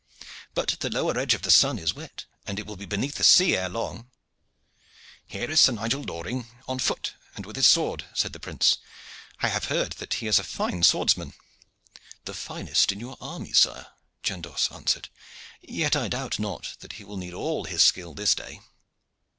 [0.55, 3.23] But the lower edge of the sun is wet, and it will be beneath the
[3.23, 4.09] sea ere long."
[5.27, 8.79] "Here is Sir Nigel Loring, on foot and with his sword," said the prince.
[9.43, 11.35] "I have heard that he is a fine swordsman."
[12.25, 13.91] "The finest in your army, sire,"
[14.23, 15.09] Chandos answered.
[15.61, 18.59] "Yet I doubt not that he will need all his skill this day."